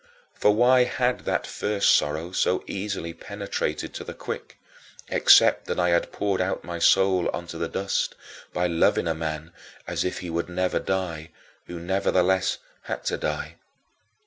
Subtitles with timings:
[0.33, 4.57] For why had that first sorrow so easily penetrated to the quick
[5.09, 8.15] except that I had poured out my soul onto the dust,
[8.51, 9.53] by loving a man
[9.85, 11.29] as if he would never die
[11.67, 13.57] who nevertheless had to die?